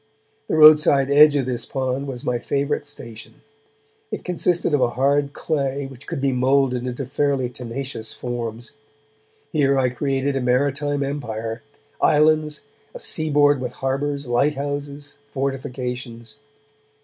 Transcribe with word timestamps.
The 0.47 0.55
roadside 0.55 1.11
edge 1.11 1.35
of 1.35 1.45
this 1.45 1.63
pond 1.63 2.07
was 2.07 2.23
my 2.23 2.39
favourite 2.39 2.87
station; 2.87 3.41
it 4.09 4.23
consisted 4.25 4.73
of 4.73 4.81
a 4.81 4.89
hard 4.97 5.33
clay 5.33 5.85
which 5.85 6.07
could 6.07 6.19
be 6.19 6.31
moulded 6.33 6.87
into 6.87 7.05
fairly 7.05 7.51
tenacious 7.51 8.11
forms. 8.11 8.71
Here 9.51 9.77
I 9.77 9.89
created 9.91 10.35
a 10.35 10.41
maritime 10.41 11.03
empire 11.03 11.61
islands, 12.01 12.61
a 12.95 12.99
seaboard 12.99 13.61
with 13.61 13.73
harbours, 13.73 14.25
light 14.25 14.55
houses, 14.55 15.19
fortifications. 15.29 16.37